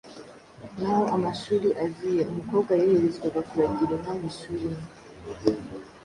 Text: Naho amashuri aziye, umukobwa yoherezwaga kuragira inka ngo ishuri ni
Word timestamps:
Naho 0.79 1.03
amashuri 1.15 1.67
aziye, 1.83 2.21
umukobwa 2.31 2.71
yoherezwaga 2.79 3.41
kuragira 3.49 3.91
inka 3.97 4.11
ngo 4.15 4.25
ishuri 4.31 4.65
ni 4.73 4.81